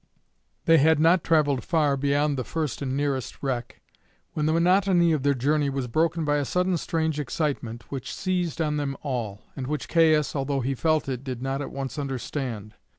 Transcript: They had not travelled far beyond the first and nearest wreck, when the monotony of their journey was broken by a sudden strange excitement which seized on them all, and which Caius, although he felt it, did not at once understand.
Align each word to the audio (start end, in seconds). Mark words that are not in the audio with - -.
They 0.65 0.79
had 0.79 0.99
not 0.99 1.23
travelled 1.23 1.63
far 1.63 1.95
beyond 1.95 2.35
the 2.35 2.43
first 2.43 2.81
and 2.81 2.97
nearest 2.97 3.43
wreck, 3.43 3.81
when 4.33 4.47
the 4.47 4.51
monotony 4.53 5.11
of 5.11 5.21
their 5.21 5.35
journey 5.35 5.69
was 5.69 5.85
broken 5.85 6.25
by 6.25 6.37
a 6.37 6.43
sudden 6.43 6.75
strange 6.77 7.19
excitement 7.19 7.91
which 7.91 8.11
seized 8.15 8.59
on 8.59 8.77
them 8.77 8.97
all, 9.03 9.43
and 9.55 9.67
which 9.67 9.87
Caius, 9.87 10.35
although 10.35 10.61
he 10.61 10.73
felt 10.73 11.07
it, 11.07 11.23
did 11.23 11.43
not 11.43 11.61
at 11.61 11.69
once 11.69 11.99
understand. 11.99 12.73